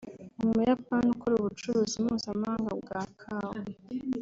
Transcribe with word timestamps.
Umuyapani 0.41 1.07
ukora 1.13 1.33
ubucuruzi 1.37 1.95
mpuzamahanga 2.05 2.71
bwa 2.79 3.01
kawa 3.21 3.57